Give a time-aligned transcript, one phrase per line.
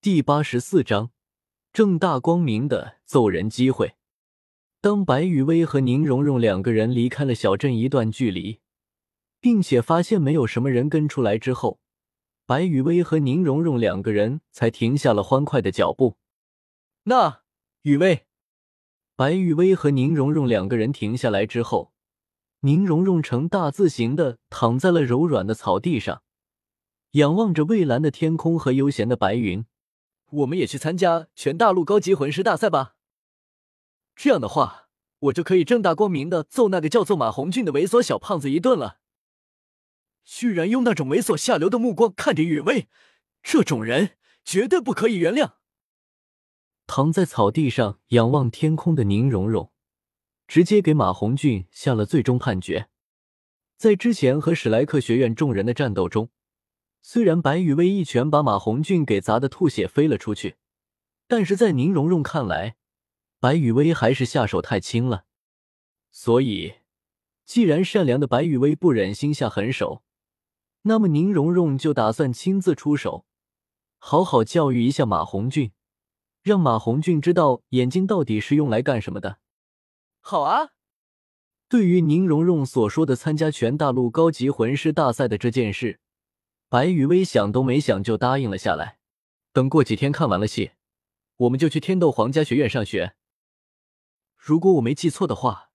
[0.00, 1.10] 第八十四章，
[1.72, 3.96] 正大光明的揍人机会。
[4.80, 8.60] 当白雨薇和宁荣荣两个人离开了小镇一段距离，
[9.40, 11.80] 并且发现没有什么人跟出来之后，
[12.46, 16.16] 白雨薇和宁荣荣两个人才停下了欢快的脚步。
[17.02, 17.40] 那
[17.82, 18.26] 雨薇，
[19.16, 21.92] 白雨薇和宁荣荣两个人停下来之后，
[22.60, 26.22] 宁荣荣呈大字形的躺在了柔软的草地上，
[27.12, 29.66] 仰望着蔚蓝的天空和悠闲的白云。
[30.30, 32.94] 我们也去参加全大陆高级魂师大赛吧。
[34.14, 34.88] 这样的话，
[35.20, 38.98] 我就可以正大光明的揍那个叫做马红俊的猥琐小胖子一顿了。
[40.24, 42.88] 居然用那种猥琐下流的目光看着雨薇，
[43.42, 45.52] 这种人绝对不可以原谅。
[46.86, 49.72] 躺在草地上仰望天空的宁荣荣，
[50.46, 52.88] 直接给马红俊下了最终判决。
[53.76, 56.30] 在之前和史莱克学院众人的战斗中。
[57.10, 60.56] 虽然白雨薇一拳把马红俊给砸得吐血飞了出去，
[61.26, 62.76] 但是在宁荣荣看来，
[63.40, 65.24] 白雨薇还是下手太轻了。
[66.10, 66.74] 所以，
[67.46, 70.02] 既然善良的白雨薇不忍心下狠手，
[70.82, 73.24] 那么宁荣荣就打算亲自出手，
[73.96, 75.72] 好好教育一下马红俊，
[76.42, 79.38] 让马红俊知道眼睛到底是用来干什么的。
[80.20, 80.72] 好啊！
[81.70, 86.00] 对于宁荣荣所说的参加全大陆高级魂师大赛的这件事。
[86.70, 88.98] 白雨薇想都没想就答应了下来。
[89.52, 90.72] 等过几天看完了戏，
[91.36, 93.14] 我们就去天斗皇家学院上学。
[94.36, 95.70] 如果我没记错的话，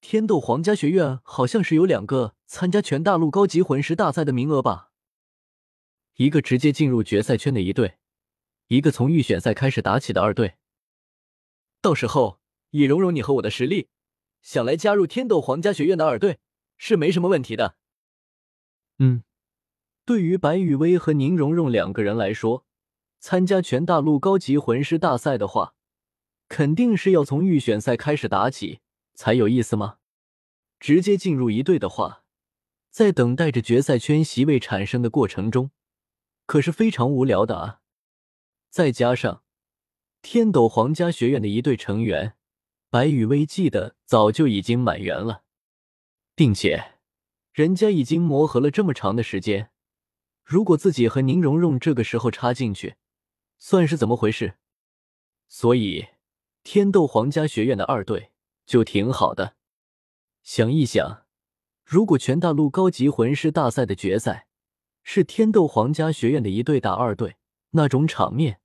[0.00, 4.92] 天斗皇家学院好像是有两个参加全大陆高级魂师大赛的名额吧？
[6.16, 7.98] 一个直接进入决赛圈的一队，
[8.68, 10.54] 一个从预选赛开始打起的二队。
[11.82, 13.90] 到时候以蓉蓉你和我的实力，
[14.40, 16.38] 想来加入天斗皇家学院的二队
[16.78, 17.76] 是没什么问题的。
[18.98, 19.22] 嗯。
[20.10, 22.66] 对于白雨薇和宁荣荣两个人来说，
[23.20, 25.76] 参加全大陆高级魂师大赛的话，
[26.48, 28.80] 肯定是要从预选赛开始打起
[29.14, 29.98] 才有意思吗？
[30.80, 32.24] 直接进入一队的话，
[32.90, 35.70] 在等待着决赛圈席位产生的过程中，
[36.44, 37.80] 可是非常无聊的啊！
[38.68, 39.44] 再加上
[40.22, 42.34] 天斗皇家学院的一队成员
[42.90, 45.44] 白雨薇记得早就已经满员了，
[46.34, 46.94] 并且
[47.52, 49.69] 人家已经磨合了这么长的时间。
[50.50, 52.96] 如果自己和宁荣荣这个时候插进去，
[53.56, 54.54] 算是怎么回事？
[55.46, 56.08] 所以
[56.64, 58.32] 天斗皇家学院的二队
[58.66, 59.54] 就挺好的。
[60.42, 61.24] 想一想，
[61.84, 64.48] 如果全大陆高级魂师大赛的决赛
[65.04, 67.36] 是天斗皇家学院的一队打二队，
[67.70, 68.60] 那种场面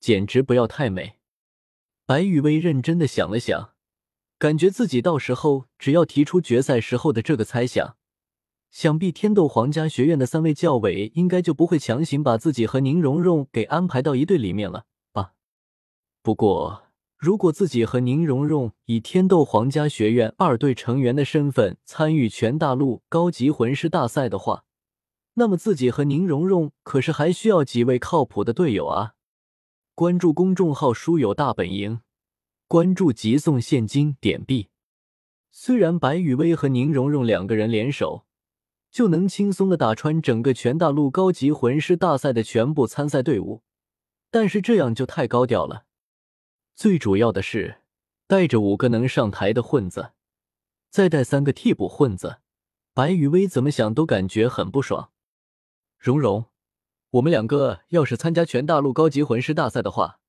[0.00, 1.18] 简直不要太美。
[2.06, 3.74] 白雨薇认真的想了想，
[4.38, 7.98] 感觉自己到时候只要提出决赛时候的这个猜想。
[8.70, 15.32] 想必天斗皇家学院的三位教委应该就不会强行把自己和宁荣荣给安排到一队里面了吧？
[16.22, 16.82] 不过，
[17.16, 24.64] 如果自己和宁荣荣以天斗皇家学院二队成员的身份参与全大陆高级魂师大赛的话，
[25.34, 29.14] 那么自己和宁荣荣可是还需要几位靠谱的队友啊！
[29.94, 32.00] 关注公众号“书友大本营”，
[32.68, 34.68] 关注即送现金点币。
[35.50, 38.25] 虽然白雨薇和宁荣荣两个人联手。
[38.96, 43.62] 就能轻松的打穿整个全大陆高级魂师大赛的全部参赛队伍，
[44.30, 45.84] 但是这样就太高调了。
[46.74, 47.82] 最主要的是，
[48.26, 50.12] 带着五个能上台的混子，
[50.88, 52.38] 再带三个替补混子，
[52.94, 55.10] 白雨薇怎么想都感觉很不爽。
[55.98, 56.46] 蓉蓉，
[57.10, 60.20] 我们两个要是参加全大陆高级魂师大赛的话，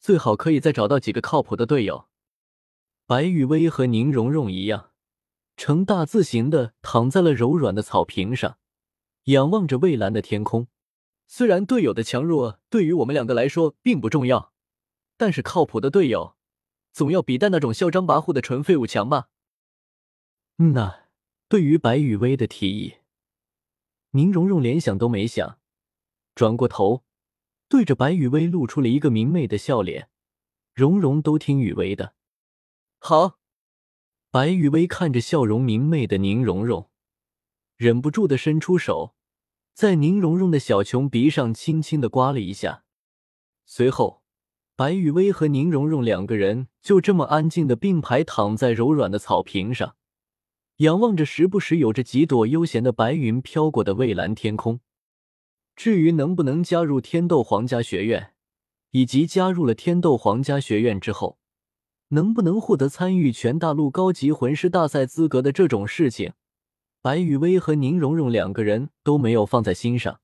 [0.00, 2.08] 最好可以再找到几个靠谱的队友。
[3.06, 4.89] 白雨薇和宁荣荣一样。
[5.60, 8.56] 呈大字形的躺在了柔软的草坪上，
[9.24, 10.68] 仰望着蔚蓝的天空。
[11.26, 14.54] 虽然队友的强弱对于我们两个来说并不重要，
[15.18, 16.34] 但是靠谱的队友
[16.94, 19.28] 总要比带那种嚣张跋扈的纯废物强吧？
[20.56, 21.00] 嗯呐，
[21.46, 22.94] 对于白雨薇的提议，
[24.12, 25.58] 宁荣荣连想都没想，
[26.34, 27.04] 转过头
[27.68, 30.08] 对着白雨薇露出了一个明媚的笑脸。
[30.72, 32.14] 荣荣都听雨薇的，
[32.98, 33.39] 好。
[34.32, 36.88] 白雨薇看着笑容明媚的宁荣荣，
[37.76, 39.16] 忍不住的伸出手，
[39.74, 42.84] 在宁荣荣的小琼鼻上轻轻的刮了一下。
[43.66, 44.22] 随后，
[44.76, 49.96] 白雨薇和宁荣荣两个人就这么安静的并排躺在柔软的草坪上，
[50.76, 54.78] 仰望着时不时有着几朵悠闲的白云飘过的蔚蓝天空。
[55.74, 58.34] 至于能不能加入天斗皇家学院，
[58.92, 61.39] 以及加入了天斗皇家学院之后，
[62.10, 66.32] 能不能获得参与全大陆高级魂师大赛资格的这种事情，
[67.00, 70.20] 白雨薇和宁荣荣两个人都没有放在心上。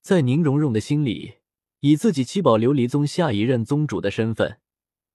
[0.00, 1.34] 在宁荣荣的心里，
[1.80, 4.58] 以自己七宝琉璃宗下一任宗主的身份，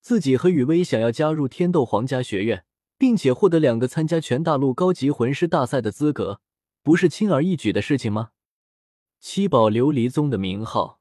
[0.00, 2.64] 自己和雨薇想要加入天斗皇家学院，
[2.96, 6.40] 并且获得两个参加全大陆高级魂师大赛的资格，
[6.82, 8.30] 不是轻而易举的事情吗？
[9.20, 11.00] 七宝琉璃宗的名号，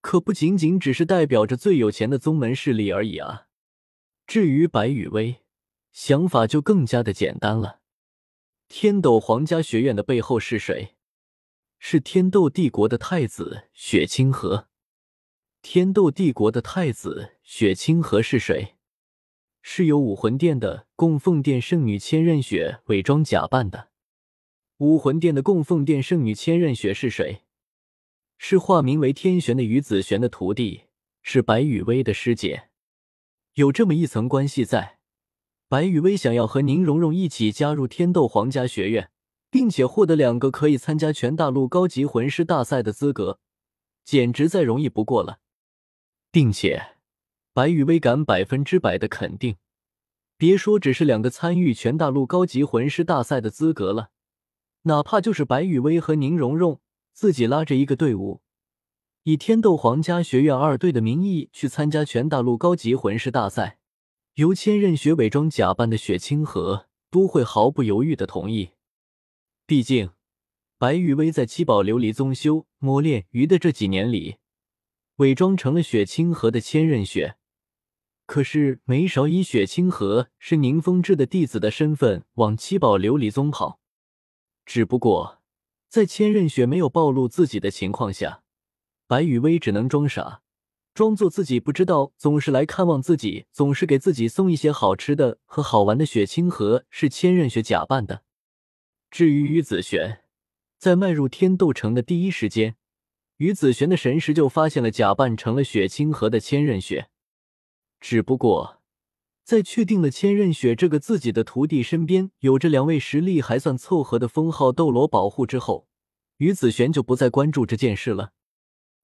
[0.00, 3.46] 可不仅仅只是代表着最有钱的宗门势力而已啊！
[4.30, 5.40] 至于白雨薇，
[5.90, 7.80] 想法就更加的简单了。
[8.68, 10.94] 天斗皇家学院的背后是谁？
[11.80, 14.68] 是天斗帝国的太子雪清河。
[15.62, 18.76] 天斗帝国的太子雪清河是谁？
[19.62, 23.88] 是由武魂殿的供奉殿圣女千仞雪伪装假扮的。
[24.76, 27.42] 武魂殿的供奉殿圣女千仞雪是谁？
[28.38, 30.82] 是化名为天玄的于子璇的徒弟，
[31.20, 32.69] 是白雨薇的师姐。
[33.54, 34.98] 有这么一层关系在，
[35.68, 39.10] 白雨薇想要和宁荣荣一起加入天斗皇家学院，
[39.50, 43.40] 并且获得两个可以参加全大陆高级魂师大赛的资格，
[44.04, 45.40] 简直再容易不过了。
[46.30, 46.96] 并且，
[47.52, 49.56] 白羽薇敢百分之百的肯定，
[50.36, 54.10] 别说只是两个参与全大陆高级魂师大赛的资格了，
[54.82, 56.80] 哪怕就是白羽薇和宁荣荣
[57.12, 58.42] 自己拉着一个队伍，
[59.24, 63.78] 以天斗皇家学院二队的名义去参加全大陆高级魂师大赛，
[64.36, 68.70] 由千仞雪伪装假扮的雪清河都会毫不犹豫的同意。
[69.66, 70.12] 毕竟，
[70.78, 74.36] 白玉薇在七宝琉璃宗修磨练鱼的这几年里。
[75.16, 77.36] 伪装成了雪清河的千仞雪，
[78.24, 83.80] 可是没少以雪清河是宁风致的弟子的身份往七宝琉璃宗跑。
[84.64, 85.42] 只不过
[85.90, 88.42] 在千仞雪没有暴露自己的情况下，
[89.10, 90.40] 白雨薇只能装傻，
[90.94, 92.12] 装作自己不知道。
[92.16, 98.22] 总是来看望自己，总是给自己送一些好吃的和好玩的雪清河是千仞雪假扮的。
[99.10, 100.20] 至于于子璇，
[100.78, 102.76] 在迈入天斗城的第一时间。
[103.38, 107.08] 于子璇的神识就发现了假扮成了雪清河的千仞雪，
[107.98, 108.80] 只不过
[109.42, 115.88] 在确定了千仞雪这个自己的徒弟身边有着两位实力还算凑合的封号斗罗保护之后，
[116.36, 118.34] 于子璇就不再关注这件事了。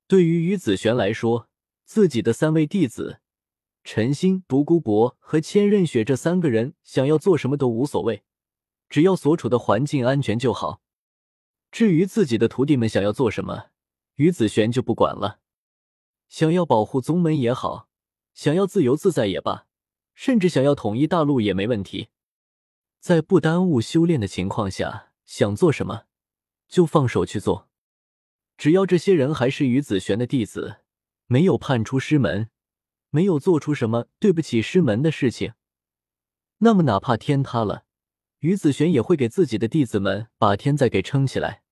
[0.08, 1.48] 对于于子璇来说，
[1.84, 3.20] 自己的三位弟子
[3.82, 8.24] 陈星、独孤博和千仞雪这三个人想要做什么都无所谓，
[8.88, 10.80] 只要所处的环境安全就好。
[11.72, 13.66] 至于自己的徒弟们想要做什么，
[14.14, 15.40] 于子璇就不管了，
[16.28, 17.88] 想要保护宗门也好，
[18.32, 19.66] 想要自由自在也罢，
[20.14, 22.08] 甚至想要统一大陆也没问题。
[23.00, 26.04] 在不耽误修炼的情况下，想做什么
[26.68, 27.68] 就放手去做。
[28.56, 30.78] 只要这些人还是于子璇的弟子，
[31.26, 32.48] 没有叛出师门，
[33.10, 35.52] 没有做出什么对不起师门的事情，
[36.58, 37.84] 那么哪怕天塌了，
[38.38, 41.62] 于子璇也会给自己的弟子们把天再给撑起来。